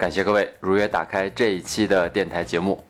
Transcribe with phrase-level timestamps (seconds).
[0.00, 2.82] 感谢各位如约打开这一期的电台节目。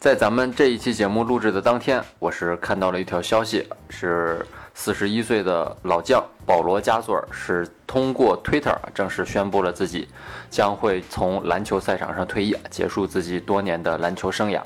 [0.00, 10.08] 在咱们这一期节目录制的当天，我是看到了一条消息，是四十一岁的老将保罗·加索尔是通过 Twitter 正式宣布了自己
[10.50, 14.60] 将会从篮球赛场上退役，结束自己多年的篮球生涯。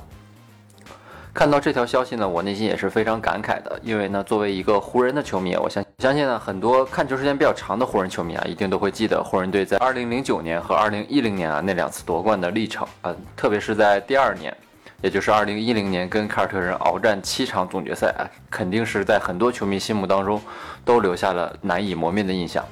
[1.32, 14.54] 看到这条消息呢，我内心也是非常感慨的，因为呢，作为一个湖人的球迷，我相相信呢，很多看球时间比较长的湖人球迷啊，一定都会记得湖人队在 2009年和2010年啊那两次夺冠的历程啊，特别是在第二年，
[15.02, 20.42] 也就是2010年跟凯尔特人鏖战七场总决赛啊，肯定是在很多球迷心目当中
[20.84, 22.64] 都留下了难以磨灭的印象。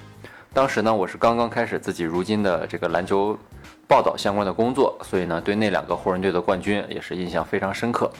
[0.52, 3.38] 当时呢，我是刚刚开始自己如今的这个篮球。
[3.88, 8.10] 报道相关的工作，所以呢，对那两个湖人队的冠军也是印象非常深刻。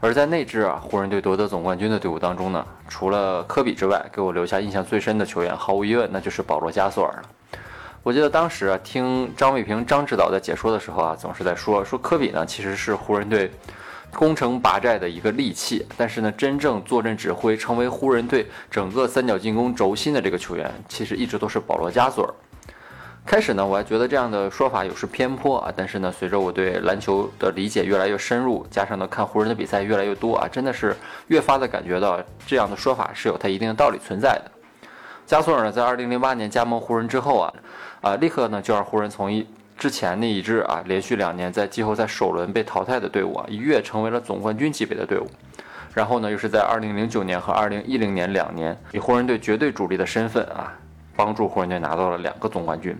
[0.00, 7.22] 而在那支啊湖人队夺得总冠军的队伍当中呢，除了科比之外，给我留下印象最深的球员，毫无疑问那就是保罗加索尔了。
[8.02, 13.52] 我记得当时啊，听张卫平张指导在解说的时候啊，总是在说说科比呢其实是湖人队
[14.12, 22.34] 攻城拔寨的一个利器，但是呢，真正坐镇指挥，成为湖人队整个三角进攻轴心的这个球员，其实一直都是保罗加索尔。
[23.26, 30.94] 开始呢，我还觉得这样的说法有失偏颇啊，但是呢，随着我对篮球的理解越来越深入，加上呢看湖人的比赛越来越多啊，真的是
[31.28, 34.50] 越发的感觉到这样的说法是有它一定的道理存在的。
[35.26, 37.54] 加索尔呢，在二零零八年加盟湖人之后啊，
[38.02, 39.44] 啊，立刻呢就让湖人从一
[39.78, 45.26] 之前那一支啊连续两年在季后赛首轮被淘汰的队伍啊，一跃成为了总冠军级别的队伍。
[45.94, 50.70] 然后呢，又是在二零零九年和二零一零年两年以湖人队绝对主力的身份啊，
[51.16, 52.94] 帮助湖人队拿到了两个总冠军。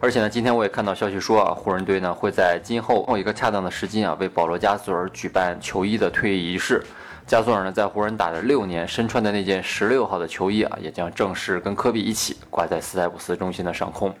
[0.00, 6.80] 而且呢，今天我也看到消息说啊，湖人队呢会在今后某一个恰当的时机啊，为保罗加索尔举办球衣的退役仪式。
[7.26, 14.14] 加索尔呢在湖人打了六年，身穿的那件十六号的球衣啊，也将正式跟科比一起挂在斯台普斯中心的上空。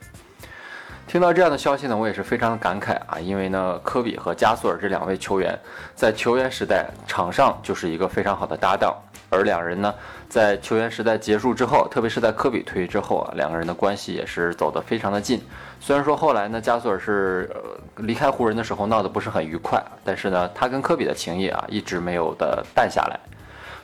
[1.06, 5.56] 听到这样的消息呢，我也是非常的感慨啊，因为呢，科比和加索尔这两位球员
[5.94, 8.94] 在球员时代场上就是一个非常好的搭档。
[9.30, 9.94] 而两人呢，
[10.28, 15.40] 在球员时代结束之后，特别是在科比退役之后啊，两个人的关系也是走得非常的近。
[15.80, 17.60] 虽然说后来呢，加索尔是呃
[17.96, 23.20] 离开湖人的时候闹得不是很愉快，但是呢，他跟科比的情谊啊一直没有的淡下来。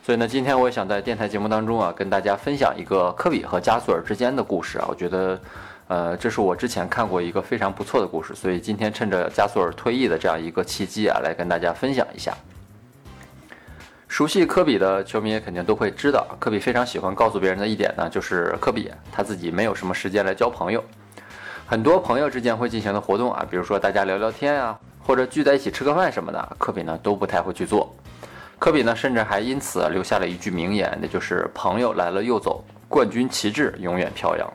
[0.03, 4.87] 所以呢，今天我也想在电台节目当中啊，跟大家分享一个科比和加索尔之间的故事啊。
[4.89, 5.41] 我觉得，
[5.89, 12.35] 呃，这是我之前看过一个非常不错的故事，所以今天趁着加索尔退役的这样一个契机啊，来跟大家分享一下。
[14.15, 20.85] 熟悉科比的球迷肯定都会知道，科比非常喜欢告诉别人的一点呢，就是科比他自己没有什么时间来交朋友。
[21.67, 27.93] 很多朋友之间会进行的活动啊，比如说大家聊聊天啊，或者聚在一起吃个饭什么的，科比呢都不太会去做。
[28.57, 34.49] 科比呢甚至还因此留下了一句名言，那就是“朋友来了又走，冠军旗帜永远飘扬”。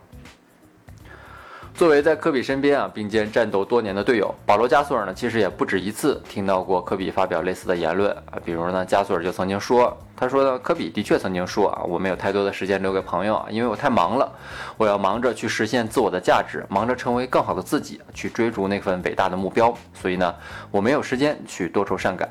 [1.80, 14.30] 作为在科比身边啊并肩战斗多年的队友，保罗加索尔呢其实也不止一次听到过科比发表类似的言论啊，比如呢加索尔就曾经说，他说呢科比的确曾经说啊，我没有太多的时间留给朋友啊，因为我太忙了，
[14.76, 20.36] 我要忙着去实现自我的价值，忙着成为更好的自己，去追逐那份伟大的目标，所以呢
[20.72, 22.30] 我没有时间去多愁善感。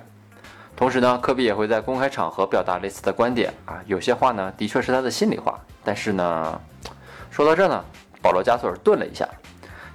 [0.76, 6.60] 同时呢，科比也会在公开场合表达类似的观点啊，有些话呢的确是他的心里话，但是呢
[7.30, 7.82] 说到这呢。
[8.20, 9.28] 保罗·加索尔顿了一下，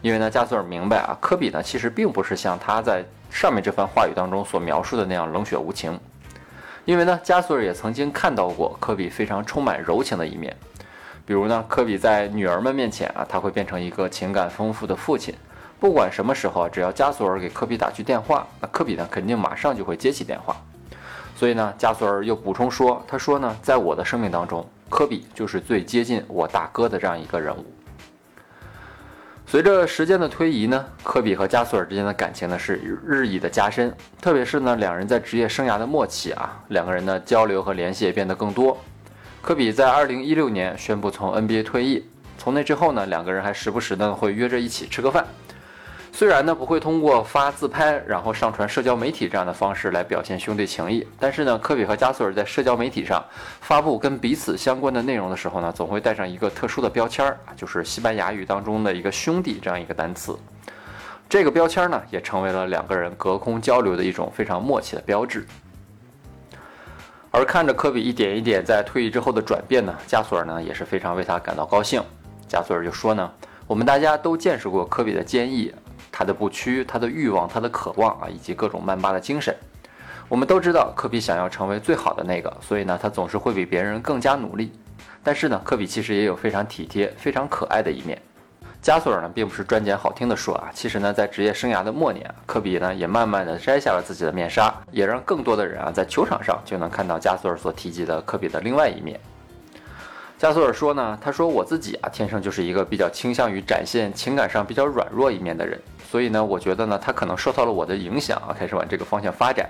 [0.01, 5.99] 因为呢，加索尔明白啊，科比呢其实并不是像他在上面这番话语当中所描述的那样冷血无情。
[6.85, 10.53] 因为呢，加索尔也曾经看到过科比非常充满柔情的一面，
[11.25, 15.33] 比如呢，科比在女儿们面前啊，他会变成一个情感丰富的父亲，
[15.79, 20.55] 不管什么时候啊，只要加索尔给科比打去电话，那科比呢肯定马上就会接起电话。
[21.35, 27.65] 所以呢，加索尔又补充说，他说呢，在我的生命当中，科比就是最接近我大哥的这样一个人物。
[29.45, 38.75] 随着时间的推移呢，科比和加索尔之间的感情呢是日益的加深，特别是呢两人在职业生涯的末期啊，两个人的交流和联系也变得更多。
[39.41, 42.03] 科比在二零一六年宣布从 NBA 退役，
[42.37, 45.23] 从那之后呢，两个人还时不时的会约着一起吃个饭。
[46.15, 53.25] 虽然呢不会通过发自拍然后上传社交媒体这样的方式来表现兄弟情谊，但是呢，科比和加索尔在社交媒体上
[53.61, 60.37] 发布跟彼此相关的内容的时候呢，总会带上一个特殊的标签儿，就是西班牙语当中的一个“兄弟”这样一个单词。
[61.27, 65.43] 这个标签呢，也成为了两个人隔空交流的一种非常默契的标志。
[67.31, 71.99] 而看着科比一点一点在退役之后的转变呢，加索尔呢也是非常为他感到高兴。
[72.47, 73.31] 加索尔就说呢
[73.65, 75.73] ：“我们大家都见识过科比的坚毅，
[76.13, 79.53] 他的不屈，他的欲望，他的渴望啊，以及各种曼巴的精神。
[80.29, 84.71] 我们都知道科比想要成为最好的那个，所以呢，他总是会比别人更加努力。
[85.23, 88.21] 但是呢，科比其实也有非常体贴、非常可爱的一面。”
[88.81, 99.17] 加索尔呢，并不是专捡好听的说啊，其实呢，在职业生涯的末年，科比呢也慢慢的摘下了自己的面纱，也让更多的人啊在球场上就能看到加索尔所提及的科比的另外一面。
[100.43, 105.81] 加索尔说呢，他说我自己啊，天生就是一个比较倾向于展现情感上比较软弱一面的人，
[106.11, 109.69] 所以呢，我觉得呢，他可能受到了我的影响啊，开始往这个方向发展。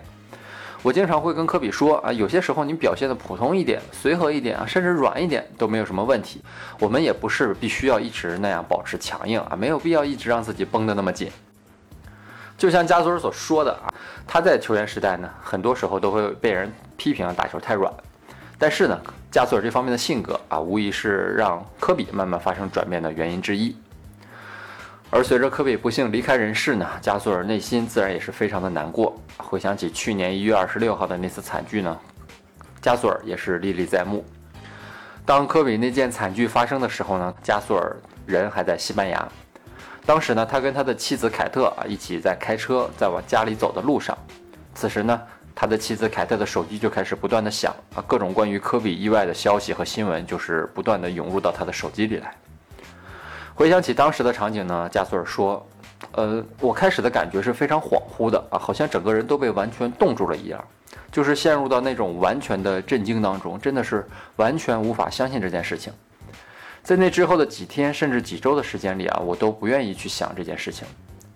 [0.82, 6.42] 我经常会跟科比说啊，有些时候你表现的普通一点、随和一点啊，甚至软一点都没有什么问题。
[6.80, 11.30] 我们也不是必须要一直那样保持强硬啊，没有必要一直让自己绷得那么紧。
[12.58, 13.94] 就像加索尔所说的啊，
[14.26, 17.94] 他在球员时代呢，很多时候都会被人批评打球太软。
[18.64, 18.98] 但是呢，
[19.30, 23.76] 加索尔这方面的性格啊，无疑是让科比慢慢发生转变的原因之一。
[25.10, 29.20] 而随着科比不幸离开人世呢，加索尔内心自然也是非常的难过。
[29.36, 32.00] 回想起去年一月二十六号的那次惨剧呢，
[32.82, 34.24] 加索尔也是历历在目。
[35.26, 37.94] 当科比那件惨剧发生的时候呢，加索尔
[38.26, 39.28] 人还在西班牙。
[40.06, 44.18] 当时呢，他跟他的妻子凯特啊一起在开车，在往家里走的路上。
[44.74, 45.22] 此时呢，
[45.64, 52.36] 他的妻子凯特的手机就开始不断的响啊，各种关于科比意外的消息和新闻就是不断的涌入到他的手机里来。
[53.56, 55.66] 回想起当时的场景呢，加索尔说
[56.12, 60.62] ：“呃，我开始的感觉是非常恍惚的啊，好像整个人都被完全冻住了一样，
[61.10, 64.06] 就是陷入到那种完全的震惊当中，真的是
[64.36, 65.94] 完全无法相信这件事情。
[66.82, 70.86] 在那之后的几天甚至几周的时间里啊，我都不愿意去想这件事情。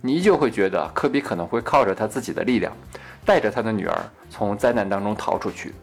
[0.02, 2.72] 你依旧会觉得科比可能会靠着他自己的力量，
[3.26, 3.98] 带着他的女儿
[4.30, 5.74] 从灾难当中逃出去。”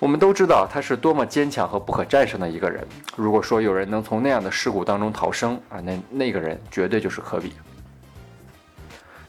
[0.00, 2.82] 我们都知道他是多么坚强和不可战胜的一个人。
[3.16, 7.52] 如果说有人能从那样的事故当中逃生啊，那那个人绝对就是科比。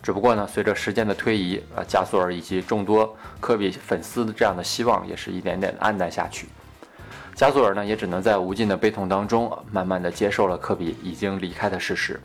[0.01, 6.47] 只不过呢，随着时间的推移啊，加索尔以及众多科比粉丝的这样的希望也是一点点的黯淡下去。
[7.35, 12.17] 加索尔呢，也只能在无尽的悲痛当中，慢慢的接受了科比已经离开的事实。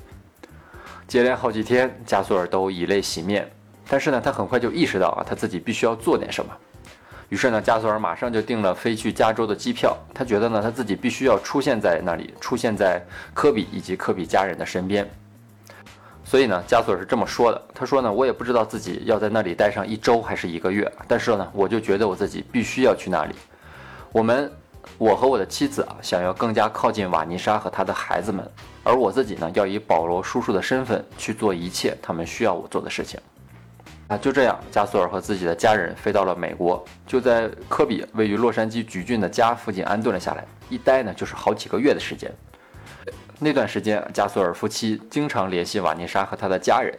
[1.06, 3.48] 接连好几天，加索尔都以泪洗面，
[3.88, 6.52] 但是呢，他很快就意识到啊，他自己必须要做点什么。
[7.28, 9.96] 于是呢，加索尔马上就订了飞去加州的机票。
[10.14, 13.04] 他觉得呢，他自己必须要出现在那里，出现在
[13.34, 15.08] 科比以及科比家人的身边。
[16.24, 23.34] 所以呢，加索尔是这么说的：“他说呢，我也不知道自己要在那里待上一周还是一个月，但是呢，我就觉得我自己必须要去那里。
[24.10, 24.50] 我们，
[24.98, 28.48] 我和我的妻子啊，想要更加靠近瓦妮莎和他的孩子们，
[28.82, 33.20] 而我自己呢，要以保罗叔叔的身份去做一切他们需要我做的事情。”
[34.08, 40.44] 啊，就这样，加索尔和自己的家人飞到了美国，就在科比位于洛杉矶橘郡的家附近安顿了下来。
[40.68, 42.32] 一待呢，就是好几个月的时间。
[43.38, 46.96] 那段时间，加索尔夫妻经常联系瓦妮莎和他的家人，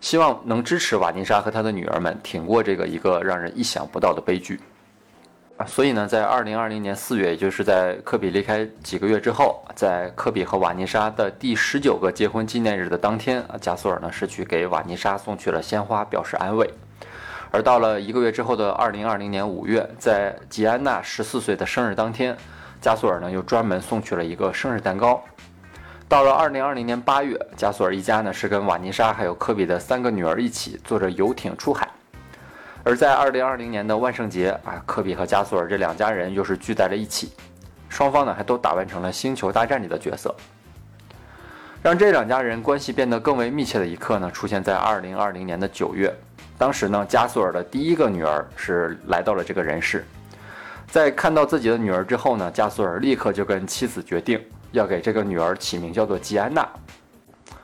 [0.00, 4.60] 希望能支持瓦妮莎和他的女儿们挺过这个一个让人意想不到的悲剧。
[5.58, 16.72] 啊，所以呢，在二零二零年四月，也就是在科比离开几个月之后，在科比和瓦妮莎的第十九个结婚纪念日的当天，啊，加索尔呢是去给瓦妮莎送去了鲜花，表示安慰。
[17.50, 22.36] 而到了一个月之后的二零二零年五月，在吉安娜十四岁的生日当天，
[22.80, 25.20] 加索尔呢又专门送去了一个生日蛋糕。
[26.08, 31.88] 到了二零二零年八月，加索尔一家呢是跟瓦妮莎还有科比的三个女儿一起坐着游艇出海。
[32.88, 37.30] 而在二零二零年的万圣节啊，科比和加索尔这两家人又是聚在了一起，
[37.90, 40.34] 双方呢还都打扮成了星球大战里的角色。
[41.82, 46.10] 让这两家人关系变得更为密切的一刻呢，出现在二零二零年的九月。
[46.56, 50.02] 当时呢，加索尔的第一个女儿是来到了这个人世。
[50.86, 54.42] 在看到自己的女儿之后呢，加索尔立刻就跟妻子决定
[54.72, 56.66] 要给这个女儿起名叫做吉安娜。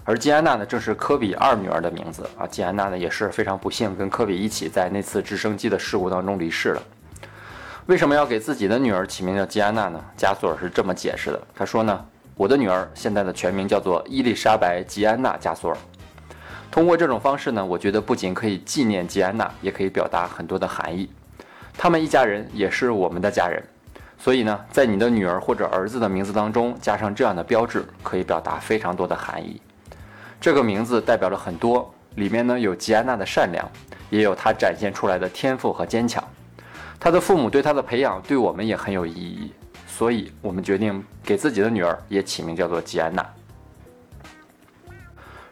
[0.06, 2.46] 而吉安娜呢，正是科比二女儿的名字啊。
[2.46, 6.82] 吉安娜呢，也是非常不幸，跟科比一起在那次直升机的事故当中离世了。
[7.86, 9.98] 为什么要给自己的女儿起名叫吉安娜呢？
[10.14, 12.04] 加索尔是这么解释的，他说呢，
[12.36, 15.76] 我的女儿现在的全名叫做伊丽莎白·吉安娜·加索尔。
[16.70, 21.08] 通过这种方式呢，我觉得不仅可以纪念吉安娜，也可以表达很多的含义。
[21.78, 23.62] 他们一家人也是我们的家人，
[24.18, 29.60] 所以呢，在你的女儿或者儿子的名字当中加上这样的标志，可以表达非常多的含义。
[30.44, 33.66] 这个名字代表了很多，里面呢有吉安娜的善良，
[34.10, 36.22] 也有她展现出来的天赋和坚强。
[37.00, 39.50] 她的父母对她的培养对我们也很有意义，
[39.86, 43.26] 所以我们决定给自己的女儿也起名叫做吉安娜。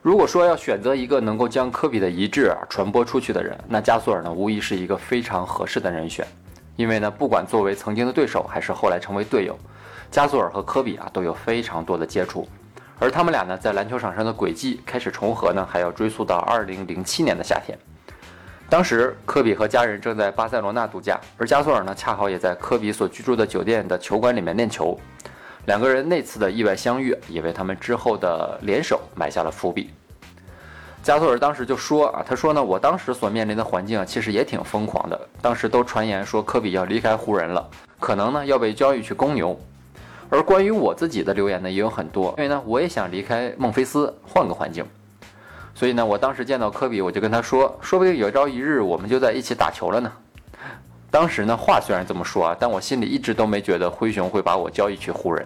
[0.02, 6.26] 如果说要选择一个能够将科比的遗志啊传播出去的人，那加索尔呢无疑是一个非常合适的人选。
[6.76, 9.58] 因为呢，不管作为曾经的对手，还是后来成为队友，
[10.10, 12.46] 加索尔和科比啊都有非常多的接触。
[13.02, 17.76] 而他们俩呢在篮球场上的轨迹开始重合呢，还要追溯到2007年的夏天。
[18.68, 24.96] 当时科比和家人正在巴塞罗那度假，而加索尔呢恰好也在科比所居住的酒店的球馆里面练球。
[25.66, 29.90] 两个人那次的意外相遇，也为他们之后的联手埋下了伏笔。
[31.02, 35.20] 加索尔当时就说啊，他说呢，我当时所面临的环境啊，其实也挺疯狂的。
[35.40, 37.68] 当时都传言说科比要离开湖人了，
[37.98, 39.58] 可能呢要被交易去公牛。
[40.32, 44.82] 而关于我自己的留言呢，也有很多，因为呢我也想离开孟菲斯，换个环境。
[45.74, 50.10] 所以呢，我当时见到科比，我就跟他说，说不定有朝一日我们就在一起打球了呢。
[51.10, 55.44] 当时呢，话虽然这么说啊，但我心里一直都没觉得灰熊会把我交易去湖人。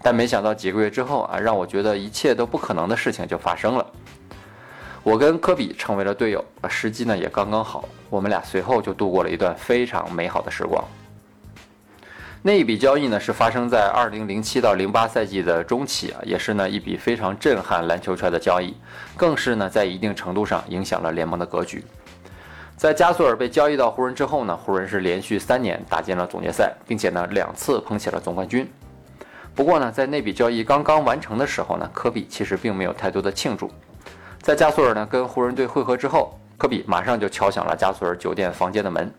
[0.00, 3.86] 但没想到几个月之后啊，让我觉得一切都不可能的事情就发生了。
[5.02, 10.82] 我跟科比成为了队友，时机呢也刚刚好，我们俩随后就度过了一段非常美好的时光。
[12.46, 18.72] 那一笔交易呢是发生在二零零七到零八赛季的中期啊，也是呢一笔非常震撼篮球圈的交易，
[19.16, 21.84] 更是呢在一定程度上影响了联盟的格局。
[22.76, 28.70] 在加索尔被交易到湖人之后呢，湖人是连续三年打进了总决赛，并且呢两次捧起了总冠军。
[29.52, 33.68] 不过呢，在那笔交易刚刚完成的时候呢，科比其实并没有太多的庆祝。
[34.40, 39.12] 在加索尔呢跟湖人队会合之后，科比马上就敲响了加索尔酒店房间的门。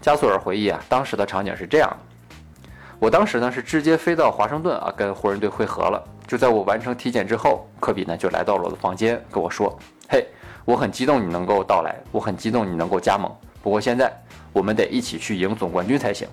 [0.00, 6.02] 加索尔回忆啊，当时的场景是这样的：我当时呢是直接飞到华盛顿啊，跟湖人队会合了。
[6.26, 10.26] 就在我完成体检之后，科比呢就来到了我的房间，跟我说：“嘿。”
[10.66, 13.34] 我很激动你能够到来，我很激动你能够加盟。
[13.62, 14.12] 不过现在
[14.52, 16.28] 我们得一起去赢总冠军才行。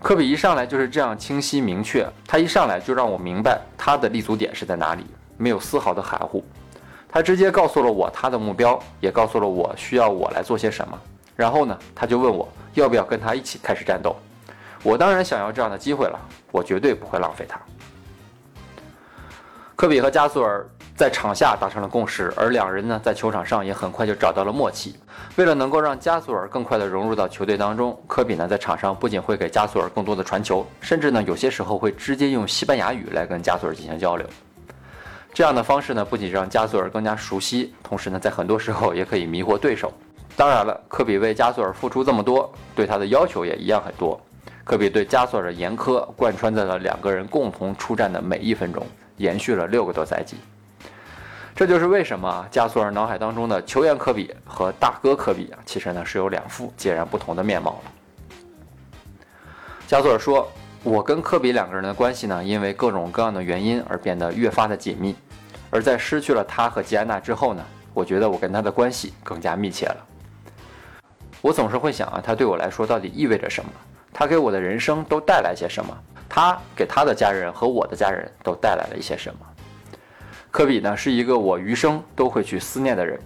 [0.00, 5.04] 科比一上来就是这样清晰明确，他一上来就让我明白他的立足点是在哪里，
[5.36, 6.42] 没有丝毫的含糊。
[7.10, 10.98] 他直接告诉了我他的目标，也告诉了我需要我来做些什么。
[11.36, 14.16] 然后呢，他就问我要不要跟他一起开始战斗。
[14.82, 16.18] 我当然想要这样的机会了，
[16.50, 17.60] 我绝对不会浪费它。
[19.76, 20.66] 科比和加索尔。
[20.96, 24.96] 在场下达成了共识，而两人呢，在球场上也很快就找到了默契。
[25.36, 34.26] 为了能够让加索尔更快地融入到球队当中，科比呢在场上不仅会给加索尔更多的传球，甚至呢有些时候会直接用西班牙语来跟加索尔进行交流。
[35.32, 39.90] 这样的方式呢，不仅让加索尔更加熟悉，同时呢，在很多时候也可以迷惑对手。
[40.36, 44.18] 当然了，科比为加索尔付出这么多，对他的要求也一样很多。
[44.64, 50.36] 科比对加索尔的严苛贯穿在了两个人共同出战的每一分钟，延续了六个多赛季。
[51.54, 57.90] 这就是为什么加索尔脑海当中的球员科比和大哥科比啊，其实呢是有两副截然不同的面貌了
[59.86, 60.50] 加索尔说
[60.84, 65.14] ：“我跟科比两个人的关系呢，因为各种各样的原因而变得越发的紧密。
[65.68, 70.06] 而在失去了他和吉安娜之后呢，我觉得我跟他的关系更加密切了。
[71.40, 73.70] 我总是会想啊，他对我来说到底意味着什么？
[74.12, 75.96] 他给我的人生都带来些什么？
[76.28, 79.40] 他给他的家人和我的家人都带来了一些什么？”
[80.50, 83.18] 科比呢是一个我余生都会去思念的人，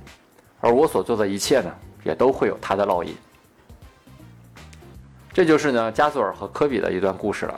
[0.61, 3.17] 而我所做的一切呢，也都会有他的烙印。
[5.33, 7.55] 这就是呢加索尔和科比的一段故事了。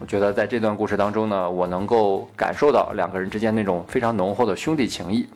[0.00, 5.28] 我觉得在这段故事当中呢，我能够感受到两个人之间那种非常浓厚的兄弟情谊。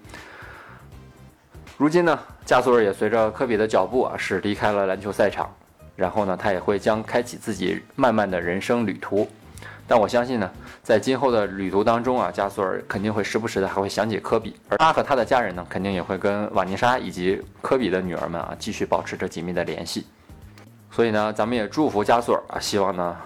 [1.77, 2.17] 如今呢，
[2.47, 5.53] 加索尔也随着科比的脚步啊，是离开了篮球赛场，
[5.97, 9.29] 然后呢，他也会将开启自己漫漫的人生旅途。
[9.87, 10.49] 但我相信呢，
[10.85, 20.07] 在今后的旅途当中啊，加索尔肯定会时不时的还会想起科比，而他和他的家人呢，肯定也会跟瓦妮莎以及科比的女儿们啊，继续保持着紧密的联系。
[20.93, 23.17] 所以呢，咱们也祝福加索尔啊，希望呢，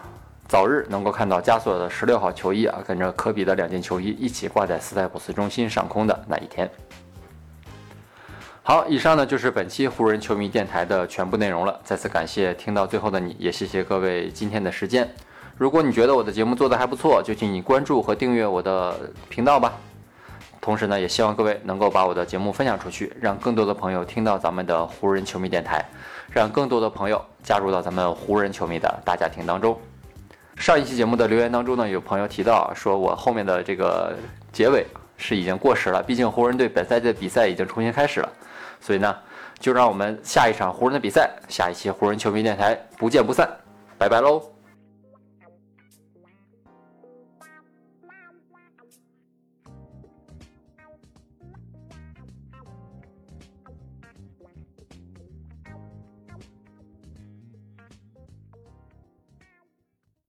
[0.48, 6.68] 早日能够看到加索尔的十六号球衣啊，跟着科比的两件球衣一起挂在斯台普斯中心上空的那一天。
[8.68, 11.80] 好，以上呢就是本期湖人球迷电台的全部内容了。
[11.84, 15.08] 再次感谢听到最后的你，也谢谢各位今天的时间。
[15.56, 18.94] 如果你觉得我的节目做得还不错，就请你关注和订阅我的
[19.30, 19.72] 频道吧。
[20.60, 25.82] 同时呢，也希望各位能够把我的节目分享出去，让更多的朋友听到咱们的湖人球迷电台，
[26.30, 29.80] 让更多的朋友加入到咱们湖人球迷的大家庭当中。
[30.58, 34.14] 上一期节目的留言当中呢，有朋友提到说我后面的这个
[34.52, 34.84] 结尾
[35.16, 38.30] 是已经过时了，毕竟湖人队本赛季的比赛已经重新开始了，
[38.80, 39.16] 所以呢，
[39.58, 43.48] 就让我们下一场湖人的比赛，下一期湖人球迷电台不见不散，
[43.96, 44.57] 拜拜喽。